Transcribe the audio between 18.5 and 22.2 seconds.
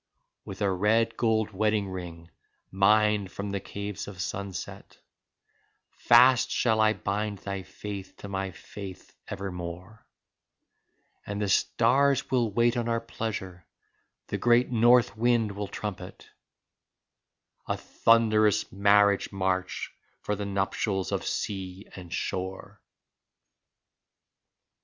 marriage march for the nuptials of sea and